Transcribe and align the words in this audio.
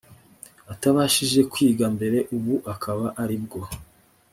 atabashije 0.73 1.39
kwiga 1.51 1.85
mbere 1.95 2.17
ubu 2.35 2.55
akaba 2.73 3.05
aribwo 3.23 3.59